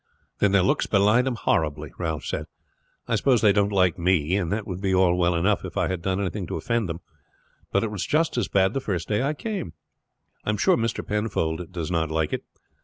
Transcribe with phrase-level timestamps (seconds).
[0.39, 2.47] "Then their looks belie them horribly," Ralph said.
[3.07, 5.89] "I suppose they don't like me; and that would be all well enough if I
[5.89, 7.01] had done anything to offend them,
[7.71, 9.73] but it was just as bad the first day I came.
[10.43, 11.05] I am sure Mr.
[11.05, 12.43] Penfold does not like it.